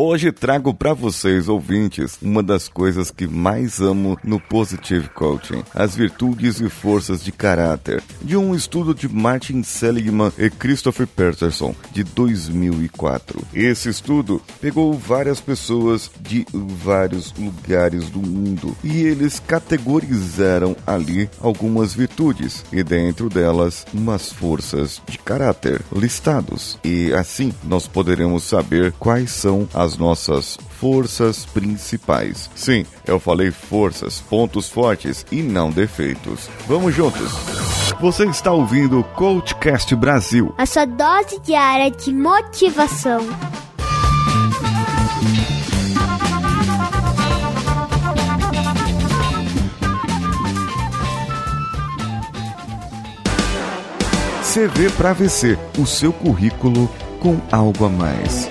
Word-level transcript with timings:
Hoje 0.00 0.30
trago 0.30 0.72
para 0.72 0.94
vocês, 0.94 1.48
ouvintes, 1.48 2.18
uma 2.22 2.40
das 2.40 2.68
coisas 2.68 3.10
que 3.10 3.26
mais 3.26 3.80
amo 3.80 4.16
no 4.22 4.38
Positive 4.38 5.08
Coaching: 5.08 5.64
as 5.74 5.96
virtudes 5.96 6.60
e 6.60 6.68
forças 6.68 7.24
de 7.24 7.32
caráter, 7.32 8.00
de 8.22 8.36
um 8.36 8.54
estudo 8.54 8.94
de 8.94 9.08
Martin 9.08 9.64
Seligman 9.64 10.30
e 10.38 10.48
Christopher 10.50 11.08
Peterson, 11.08 11.74
de 11.90 12.04
2004. 12.04 13.44
Esse 13.52 13.88
estudo 13.88 14.40
pegou 14.60 14.94
várias 14.94 15.40
pessoas 15.40 16.08
de 16.20 16.46
vários 16.52 17.34
lugares 17.36 18.08
do 18.08 18.20
mundo 18.20 18.76
e 18.84 18.98
eles 19.02 19.40
categorizaram 19.40 20.76
ali 20.86 21.28
algumas 21.40 21.92
virtudes 21.92 22.64
e 22.72 22.84
dentro 22.84 23.28
delas 23.28 23.84
umas 23.92 24.32
forças 24.32 25.02
de 25.08 25.18
caráter 25.18 25.82
listados. 25.92 26.78
E 26.84 27.12
assim 27.14 27.52
nós 27.64 27.88
poderemos 27.88 28.44
saber 28.44 28.92
quais 28.92 29.32
são 29.32 29.68
as 29.74 29.87
nossas 29.96 30.58
forças 30.78 31.46
principais. 31.46 32.50
Sim, 32.54 32.84
eu 33.06 33.18
falei 33.18 33.50
forças, 33.50 34.20
pontos 34.20 34.68
fortes 34.68 35.24
e 35.32 35.42
não 35.42 35.70
defeitos. 35.70 36.48
Vamos 36.66 36.94
juntos! 36.94 37.32
Você 38.00 38.26
está 38.26 38.52
ouvindo 38.52 39.00
o 39.00 39.04
Coachcast 39.04 39.94
Brasil 39.96 40.54
a 40.58 40.66
sua 40.66 40.84
dose 40.84 41.38
diária 41.40 41.90
de 41.90 42.12
motivação. 42.12 43.20
CV 54.52 54.90
para 54.96 55.12
VC, 55.12 55.56
o 55.78 55.86
seu 55.86 56.12
currículo 56.12 56.90
com 57.20 57.38
algo 57.52 57.84
a 57.84 57.88
mais. 57.88 58.48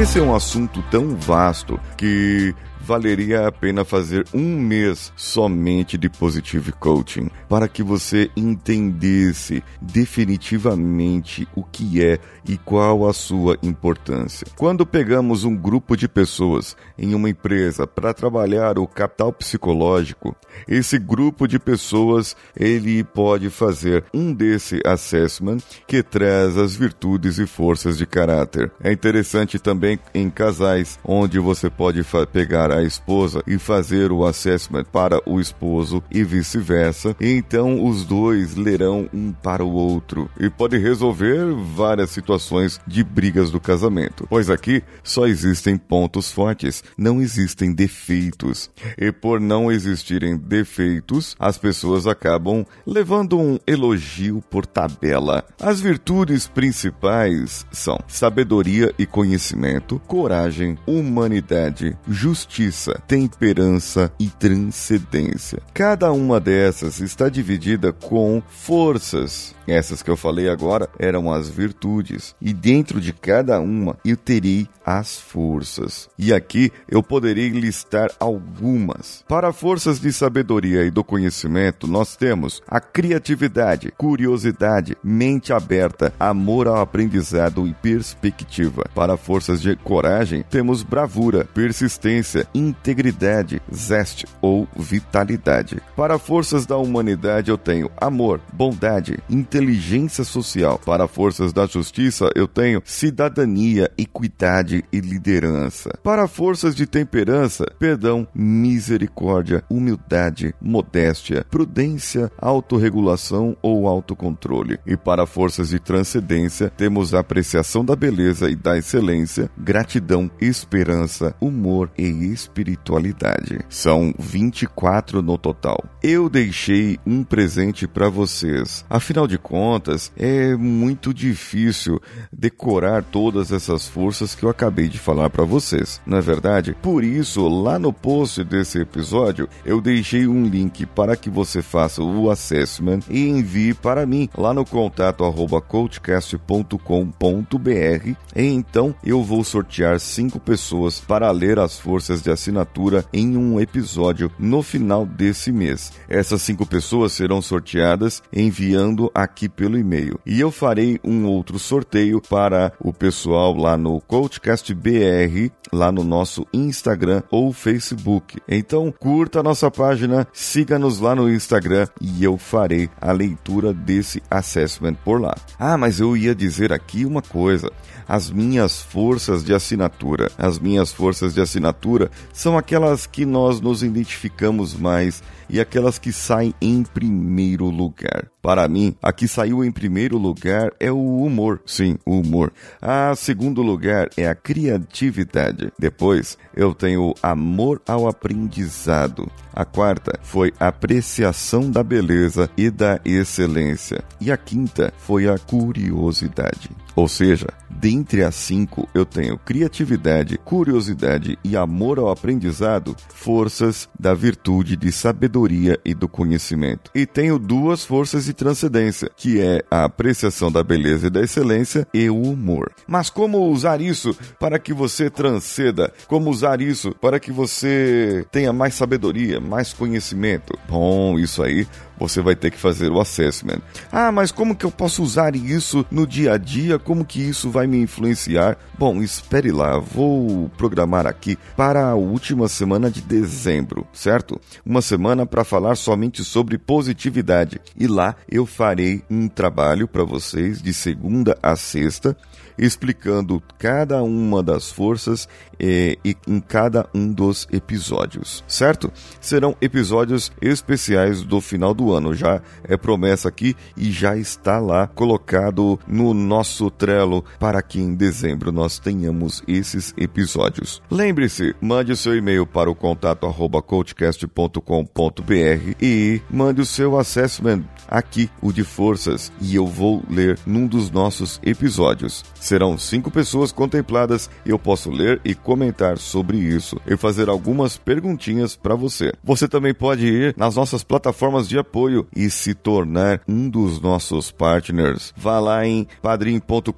Esse 0.00 0.18
é 0.18 0.22
um 0.22 0.34
assunto 0.34 0.82
tão 0.90 1.16
vasto 1.16 1.80
que 1.96 2.54
valeria 2.80 3.46
a 3.46 3.52
pena 3.52 3.84
fazer 3.84 4.24
um 4.32 4.58
mês 4.58 5.12
somente 5.16 5.98
de 5.98 6.08
Positive 6.08 6.72
Coaching 6.72 7.30
para 7.48 7.68
que 7.68 7.82
você 7.82 8.30
entendesse 8.36 9.62
definitivamente 9.80 11.48
o 11.54 11.62
que 11.62 12.04
é 12.04 12.18
e 12.46 12.56
qual 12.56 13.08
a 13.08 13.12
sua 13.12 13.58
importância. 13.62 14.46
Quando 14.56 14.86
pegamos 14.86 15.44
um 15.44 15.56
grupo 15.56 15.96
de 15.96 16.08
pessoas 16.08 16.76
em 16.96 17.14
uma 17.14 17.28
empresa 17.28 17.86
para 17.86 18.14
trabalhar 18.14 18.78
o 18.78 18.86
capital 18.86 19.32
psicológico, 19.32 20.36
esse 20.66 20.98
grupo 20.98 21.46
de 21.46 21.58
pessoas 21.58 22.36
ele 22.56 23.02
pode 23.04 23.50
fazer 23.50 24.04
um 24.12 24.32
desse 24.32 24.80
assessment 24.84 25.58
que 25.86 26.02
traz 26.02 26.56
as 26.56 26.74
virtudes 26.74 27.38
e 27.38 27.46
forças 27.46 27.98
de 27.98 28.06
caráter. 28.06 28.70
É 28.82 28.92
interessante 28.92 29.58
também 29.58 29.98
em 30.14 30.30
casais 30.30 30.98
onde 31.04 31.38
você 31.38 31.68
pode 31.68 32.02
pegar 32.32 32.67
a 32.76 32.82
esposa 32.82 33.42
e 33.46 33.58
fazer 33.58 34.12
o 34.12 34.24
assessment 34.24 34.84
para 34.84 35.20
o 35.26 35.40
esposo 35.40 36.02
e 36.10 36.22
vice-versa. 36.22 37.16
Então 37.20 37.84
os 37.84 38.04
dois 38.04 38.54
lerão 38.54 39.08
um 39.12 39.32
para 39.32 39.64
o 39.64 39.72
outro 39.72 40.30
e 40.38 40.50
pode 40.50 40.76
resolver 40.76 41.54
várias 41.74 42.10
situações 42.10 42.80
de 42.86 43.02
brigas 43.02 43.50
do 43.50 43.60
casamento. 43.60 44.26
Pois 44.28 44.50
aqui 44.50 44.82
só 45.02 45.26
existem 45.26 45.76
pontos 45.76 46.30
fortes, 46.30 46.84
não 46.96 47.20
existem 47.20 47.72
defeitos. 47.72 48.70
E 48.96 49.10
por 49.10 49.40
não 49.40 49.70
existirem 49.72 50.36
defeitos, 50.36 51.34
as 51.38 51.56
pessoas 51.56 52.06
acabam 52.06 52.66
levando 52.86 53.38
um 53.38 53.58
elogio 53.66 54.42
por 54.50 54.66
tabela. 54.66 55.44
As 55.60 55.80
virtudes 55.80 56.46
principais 56.46 57.66
são 57.72 57.98
sabedoria 58.06 58.92
e 58.98 59.06
conhecimento, 59.06 60.00
coragem, 60.06 60.78
humanidade, 60.86 61.96
justiça 62.08 62.57
justiça, 62.58 63.00
temperança 63.06 64.12
e 64.18 64.28
transcendência. 64.28 65.60
Cada 65.72 66.12
uma 66.12 66.40
dessas 66.40 67.00
está 67.00 67.28
dividida 67.28 67.92
com 67.92 68.42
forças 68.48 69.54
essas 69.68 70.02
que 70.02 70.10
eu 70.10 70.16
falei 70.16 70.48
agora 70.48 70.88
eram 70.98 71.30
as 71.30 71.50
virtudes, 71.50 72.34
e 72.40 72.54
dentro 72.54 73.00
de 73.00 73.12
cada 73.12 73.60
uma 73.60 73.98
eu 74.02 74.16
terei 74.16 74.66
as 74.84 75.20
forças. 75.20 76.08
E 76.18 76.32
aqui 76.32 76.72
eu 76.88 77.02
poderei 77.02 77.50
listar 77.50 78.10
algumas. 78.18 79.22
Para 79.28 79.52
forças 79.52 80.00
de 80.00 80.10
sabedoria 80.10 80.84
e 80.84 80.90
do 80.90 81.04
conhecimento, 81.04 81.86
nós 81.86 82.16
temos 82.16 82.62
a 82.66 82.80
criatividade, 82.80 83.92
curiosidade, 83.98 84.96
mente 85.04 85.52
aberta, 85.52 86.14
amor 86.18 86.66
ao 86.66 86.80
aprendizado 86.80 87.66
e 87.68 87.74
perspectiva. 87.74 88.88
Para 88.94 89.18
forças 89.18 89.60
de 89.60 89.76
coragem, 89.76 90.42
temos 90.48 90.82
bravura, 90.82 91.44
persistência, 91.44 92.47
integridade, 92.54 93.60
zeste 93.74 94.26
ou 94.40 94.66
vitalidade. 94.76 95.80
Para 95.96 96.18
forças 96.18 96.66
da 96.66 96.76
humanidade, 96.76 97.50
eu 97.50 97.58
tenho 97.58 97.90
amor, 97.96 98.40
bondade, 98.52 99.18
inteligência 99.28 100.24
social. 100.24 100.78
Para 100.84 101.08
forças 101.08 101.52
da 101.52 101.66
justiça, 101.66 102.30
eu 102.34 102.46
tenho 102.46 102.82
cidadania, 102.84 103.90
equidade 103.96 104.84
e 104.92 105.00
liderança. 105.00 105.90
Para 106.02 106.26
forças 106.26 106.74
de 106.74 106.86
temperança, 106.86 107.66
perdão, 107.78 108.26
misericórdia, 108.34 109.62
humildade, 109.68 110.54
modéstia, 110.60 111.44
prudência, 111.50 112.30
autorregulação 112.38 113.56
ou 113.62 113.86
autocontrole. 113.86 114.78
E 114.86 114.96
para 114.96 115.26
forças 115.26 115.68
de 115.68 115.78
transcendência, 115.78 116.70
temos 116.76 117.14
apreciação 117.14 117.84
da 117.84 117.96
beleza 117.96 118.50
e 118.50 118.56
da 118.56 118.76
excelência, 118.76 119.50
gratidão, 119.56 120.30
esperança, 120.40 121.34
humor 121.40 121.90
e 121.96 122.04
espiritualidade. 122.38 123.60
São 123.68 124.14
24 124.18 125.22
no 125.22 125.36
total. 125.36 125.84
Eu 126.02 126.28
deixei 126.28 126.98
um 127.04 127.24
presente 127.24 127.86
para 127.86 128.08
vocês. 128.08 128.84
Afinal 128.88 129.26
de 129.26 129.38
contas, 129.38 130.12
é 130.16 130.54
muito 130.54 131.12
difícil 131.12 132.00
decorar 132.32 133.02
todas 133.02 133.50
essas 133.50 133.88
forças 133.88 134.34
que 134.34 134.44
eu 134.44 134.50
acabei 134.50 134.88
de 134.88 134.98
falar 134.98 135.30
para 135.30 135.44
vocês, 135.44 136.00
não 136.06 136.18
é 136.18 136.20
verdade? 136.20 136.76
Por 136.80 137.02
isso, 137.02 137.48
lá 137.48 137.78
no 137.78 137.92
post 137.92 138.44
desse 138.44 138.78
episódio, 138.78 139.48
eu 139.64 139.80
deixei 139.80 140.26
um 140.26 140.44
link 140.44 140.86
para 140.86 141.16
que 141.16 141.30
você 141.30 141.62
faça 141.62 142.02
o 142.02 142.30
assessment 142.30 143.00
e 143.08 143.28
envie 143.28 143.74
para 143.74 144.06
mim 144.06 144.28
lá 144.36 144.54
no 144.54 144.64
contato 144.64 145.24
arroba 145.24 145.60
coachcast.com.br. 145.60 148.12
Então, 148.36 148.94
eu 149.02 149.22
vou 149.22 149.42
sortear 149.42 149.98
cinco 149.98 150.38
pessoas 150.38 151.00
para 151.00 151.30
ler 151.30 151.58
as 151.58 151.78
forças 151.78 152.20
de 152.28 152.32
assinatura 152.32 153.06
em 153.10 153.36
um 153.36 153.58
episódio 153.58 154.30
no 154.38 154.62
final 154.62 155.06
desse 155.06 155.50
mês. 155.50 155.92
Essas 156.08 156.42
cinco 156.42 156.66
pessoas 156.66 157.12
serão 157.12 157.40
sorteadas 157.40 158.22
enviando 158.30 159.10
aqui 159.14 159.48
pelo 159.48 159.78
e-mail. 159.78 160.20
E 160.26 160.38
eu 160.38 160.50
farei 160.50 161.00
um 161.02 161.24
outro 161.24 161.58
sorteio 161.58 162.20
para 162.20 162.72
o 162.78 162.92
pessoal 162.92 163.56
lá 163.56 163.78
no 163.78 163.98
Coachcast 164.02 164.74
BR, 164.74 165.50
lá 165.72 165.90
no 165.90 166.04
nosso 166.04 166.46
Instagram 166.52 167.22
ou 167.30 167.52
Facebook. 167.52 168.38
Então, 168.46 168.92
curta 168.92 169.40
a 169.40 169.42
nossa 169.42 169.70
página, 169.70 170.28
siga-nos 170.32 171.00
lá 171.00 171.14
no 171.14 171.32
Instagram 171.32 171.86
e 172.00 172.22
eu 172.22 172.36
farei 172.36 172.90
a 173.00 173.10
leitura 173.10 173.72
desse 173.72 174.22
assessment 174.30 174.94
por 175.02 175.20
lá. 175.20 175.34
Ah, 175.58 175.78
mas 175.78 175.98
eu 175.98 176.14
ia 176.16 176.34
dizer 176.34 176.72
aqui 176.72 177.06
uma 177.06 177.22
coisa 177.22 177.70
as 178.08 178.30
minhas 178.30 178.80
forças 178.80 179.44
de 179.44 179.52
assinatura. 179.52 180.32
As 180.38 180.58
minhas 180.58 180.90
forças 180.90 181.34
de 181.34 181.40
assinatura 181.42 182.10
são 182.32 182.56
aquelas 182.56 183.06
que 183.06 183.24
nós 183.24 183.60
nos 183.60 183.82
identificamos 183.82 184.74
mais 184.74 185.22
e 185.48 185.60
aquelas 185.60 185.98
que 185.98 186.12
saem 186.12 186.54
em 186.60 186.82
primeiro 186.82 187.66
lugar. 187.66 188.28
Para 188.42 188.68
mim, 188.68 188.94
a 189.02 189.12
que 189.12 189.26
saiu 189.26 189.64
em 189.64 189.70
primeiro 189.70 190.16
lugar 190.16 190.72
é 190.78 190.90
o 190.90 191.22
humor. 191.22 191.60
Sim, 191.66 191.98
o 192.04 192.20
humor. 192.20 192.52
A 192.80 193.14
segundo 193.16 193.62
lugar 193.62 194.08
é 194.16 194.28
a 194.28 194.34
criatividade. 194.34 195.72
Depois, 195.78 196.38
eu 196.54 196.74
tenho 196.74 197.14
amor 197.22 197.82
ao 197.86 198.08
aprendizado. 198.08 199.30
A 199.52 199.64
quarta 199.64 200.18
foi 200.22 200.52
apreciação 200.58 201.70
da 201.70 201.82
beleza 201.82 202.48
e 202.56 202.70
da 202.70 203.00
excelência. 203.04 204.04
E 204.20 204.30
a 204.30 204.36
quinta 204.36 204.92
foi 204.98 205.28
a 205.28 205.36
curiosidade. 205.36 206.70
Ou 206.94 207.08
seja, 207.08 207.48
dentre 207.78 208.22
as 208.22 208.34
cinco 208.34 208.88
eu 208.94 209.04
tenho 209.04 209.38
criatividade, 209.38 210.38
curiosidade 210.38 211.38
e 211.44 211.56
amor 211.56 211.98
ao 211.98 212.10
aprendizado, 212.10 212.96
forças 213.08 213.88
da 213.98 214.14
virtude 214.14 214.76
de 214.76 214.90
sabedoria 214.90 215.78
e 215.84 215.94
do 215.94 216.08
conhecimento. 216.08 216.90
E 216.94 217.06
tenho 217.06 217.38
duas 217.38 217.84
forças 217.84 218.28
e 218.28 218.32
transcendência, 218.32 219.10
que 219.16 219.40
é 219.40 219.62
a 219.70 219.84
apreciação 219.84 220.50
da 220.50 220.62
beleza 220.62 221.06
e 221.06 221.10
da 221.10 221.20
excelência 221.20 221.86
e 221.94 222.10
o 222.10 222.20
humor. 222.20 222.72
Mas 222.86 223.10
como 223.10 223.48
usar 223.48 223.80
isso 223.80 224.16
para 224.38 224.58
que 224.58 224.72
você 224.72 225.08
transceda? 225.08 225.92
Como 226.06 226.30
usar 226.30 226.60
isso 226.60 226.94
para 227.00 227.20
que 227.20 227.30
você 227.30 228.26
tenha 228.32 228.52
mais 228.52 228.74
sabedoria, 228.74 229.40
mais 229.40 229.72
conhecimento? 229.72 230.58
Bom, 230.68 231.18
isso 231.18 231.42
aí 231.42 231.66
você 231.98 232.20
vai 232.20 232.36
ter 232.36 232.50
que 232.50 232.58
fazer 232.58 232.90
o 232.90 233.00
assessment. 233.00 233.60
Ah, 233.90 234.12
mas 234.12 234.30
como 234.30 234.54
que 234.56 234.64
eu 234.64 234.70
posso 234.70 235.02
usar 235.02 235.34
isso 235.34 235.84
no 235.90 236.06
dia 236.06 236.34
a 236.34 236.38
dia? 236.38 236.78
Como 236.78 237.04
que 237.04 237.20
isso 237.20 237.50
vai 237.50 237.66
me 237.66 237.78
influenciar? 237.78 238.56
Bom, 238.78 239.02
espere 239.02 239.50
lá, 239.50 239.78
vou 239.78 240.48
programar 240.56 241.06
aqui 241.06 241.38
para 241.56 241.88
a 241.88 241.94
última 241.94 242.48
semana 242.48 242.90
de 242.90 243.00
dezembro, 243.00 243.86
certo? 243.92 244.40
Uma 244.64 244.82
semana 244.82 245.26
para 245.26 245.44
falar 245.44 245.76
somente 245.76 246.24
sobre 246.24 246.58
positividade. 246.58 247.60
E 247.76 247.86
lá 247.86 248.14
eu 248.30 248.46
farei 248.46 249.02
um 249.10 249.28
trabalho 249.28 249.88
para 249.88 250.04
vocês 250.04 250.62
de 250.62 250.72
segunda 250.72 251.36
a 251.42 251.56
sexta 251.56 252.16
explicando 252.58 253.40
cada 253.56 254.02
uma 254.02 254.42
das 254.42 254.70
forças 254.70 255.28
eh, 255.58 255.96
em 256.26 256.40
cada 256.40 256.88
um 256.92 257.10
dos 257.12 257.46
episódios, 257.52 258.42
certo? 258.48 258.92
Serão 259.20 259.56
episódios 259.60 260.32
especiais 260.42 261.22
do 261.22 261.40
final 261.40 261.72
do 261.72 261.87
ano, 261.92 262.14
já 262.14 262.40
é 262.64 262.76
promessa 262.76 263.28
aqui 263.28 263.54
e 263.76 263.90
já 263.90 264.16
está 264.16 264.58
lá 264.58 264.86
colocado 264.86 265.78
no 265.86 266.12
nosso 266.12 266.70
Trello 266.70 267.24
para 267.38 267.62
que 267.62 267.80
em 267.80 267.94
dezembro 267.94 268.52
nós 268.52 268.78
tenhamos 268.78 269.42
esses 269.46 269.94
episódios. 269.96 270.82
Lembre-se, 270.90 271.54
mande 271.60 271.92
o 271.92 271.96
seu 271.96 272.16
e-mail 272.16 272.46
para 272.46 272.70
o 272.70 272.74
contato 272.74 273.26
arroba 273.26 273.62
coachcast.com.br 273.62 275.74
e 275.80 276.20
mande 276.30 276.60
o 276.60 276.66
seu 276.66 276.98
assessment 276.98 277.64
aqui, 277.86 278.30
o 278.42 278.52
de 278.52 278.64
forças, 278.64 279.32
e 279.40 279.54
eu 279.54 279.66
vou 279.66 280.02
ler 280.08 280.38
num 280.46 280.66
dos 280.66 280.90
nossos 280.90 281.40
episódios. 281.42 282.24
Serão 282.34 282.76
cinco 282.76 283.10
pessoas 283.10 283.50
contempladas 283.50 284.28
e 284.44 284.50
eu 284.50 284.58
posso 284.58 284.90
ler 284.90 285.20
e 285.24 285.34
comentar 285.34 285.98
sobre 285.98 286.38
isso 286.38 286.78
e 286.86 286.96
fazer 286.96 287.28
algumas 287.28 287.78
perguntinhas 287.78 288.56
para 288.56 288.74
você. 288.74 289.12
Você 289.24 289.48
também 289.48 289.72
pode 289.72 290.06
ir 290.06 290.34
nas 290.36 290.56
nossas 290.56 290.84
plataformas 290.84 291.48
de 291.48 291.58
apoio 291.58 291.77
e 292.14 292.30
se 292.30 292.54
tornar 292.54 293.20
um 293.28 293.48
dos 293.48 293.80
nossos 293.80 294.30
partners. 294.30 295.12
Vá 295.16 295.38
lá 295.38 295.66
em 295.66 295.86
padrim.com.br 296.02 296.72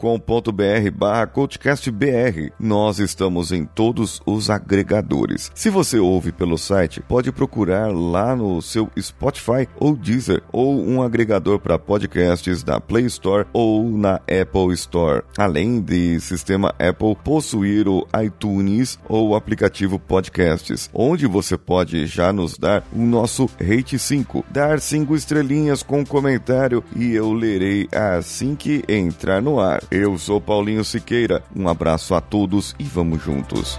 barra 0.94 1.26
coachcastbr. 1.26 2.52
Nós 2.58 2.98
estamos 2.98 3.52
em 3.52 3.64
todos 3.64 4.20
os 4.26 4.50
agregadores. 4.50 5.50
Se 5.54 5.70
você 5.70 5.98
ouve 5.98 6.32
pelo 6.32 6.58
site, 6.58 7.00
pode 7.00 7.30
procurar 7.32 7.92
lá 7.92 8.34
no 8.34 8.60
seu 8.60 8.90
Spotify 8.98 9.68
ou 9.78 9.96
Deezer 9.96 10.42
ou 10.52 10.80
um 10.80 11.02
agregador 11.02 11.58
para 11.58 11.78
podcasts 11.78 12.62
da 12.62 12.80
Play 12.80 13.06
Store 13.06 13.46
ou 13.52 13.88
na 13.88 14.16
Apple 14.16 14.74
Store. 14.74 15.22
Além 15.38 15.60
além 15.60 15.80
de 15.80 16.18
sistema 16.20 16.74
Apple, 16.78 17.14
possuir 17.22 17.86
o 17.86 18.06
iTunes 18.24 18.98
ou 19.08 19.30
o 19.30 19.34
aplicativo 19.34 19.98
Podcasts, 19.98 20.88
onde 20.94 21.26
você 21.26 21.56
pode 21.56 22.06
já 22.06 22.32
nos 22.32 22.56
dar 22.56 22.82
o 22.92 23.02
nosso 23.02 23.48
Rate 23.60 23.98
5, 23.98 24.44
dar 24.50 24.80
5 24.90 25.14
estrelinhas 25.14 25.84
com 25.84 26.04
comentário 26.04 26.82
e 26.96 27.14
eu 27.14 27.32
lerei 27.32 27.88
assim 27.92 28.56
que 28.56 28.82
entrar 28.88 29.40
no 29.40 29.60
ar. 29.60 29.84
Eu 29.88 30.18
sou 30.18 30.40
Paulinho 30.40 30.84
Siqueira, 30.84 31.44
um 31.54 31.68
abraço 31.68 32.12
a 32.12 32.20
todos 32.20 32.74
e 32.76 32.82
vamos 32.82 33.22
juntos. 33.22 33.78